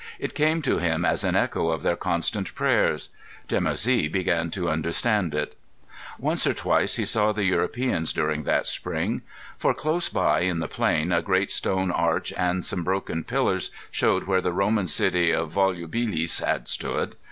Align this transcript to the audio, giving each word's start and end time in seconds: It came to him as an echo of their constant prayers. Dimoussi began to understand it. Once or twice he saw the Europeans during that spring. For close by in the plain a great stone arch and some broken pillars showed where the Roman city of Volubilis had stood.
It 0.17 0.33
came 0.33 0.63
to 0.63 0.79
him 0.79 1.05
as 1.05 1.23
an 1.23 1.35
echo 1.35 1.69
of 1.69 1.83
their 1.83 1.95
constant 1.95 2.55
prayers. 2.55 3.09
Dimoussi 3.47 4.11
began 4.11 4.49
to 4.49 4.67
understand 4.67 5.35
it. 5.35 5.55
Once 6.17 6.47
or 6.47 6.55
twice 6.55 6.95
he 6.95 7.05
saw 7.05 7.31
the 7.31 7.43
Europeans 7.43 8.11
during 8.11 8.41
that 8.45 8.65
spring. 8.65 9.21
For 9.59 9.75
close 9.75 10.09
by 10.09 10.39
in 10.39 10.57
the 10.57 10.67
plain 10.67 11.11
a 11.11 11.21
great 11.21 11.51
stone 11.51 11.91
arch 11.91 12.33
and 12.35 12.65
some 12.65 12.83
broken 12.83 13.23
pillars 13.23 13.69
showed 13.91 14.23
where 14.23 14.41
the 14.41 14.53
Roman 14.53 14.87
city 14.87 15.29
of 15.29 15.51
Volubilis 15.53 16.39
had 16.39 16.67
stood. 16.67 17.15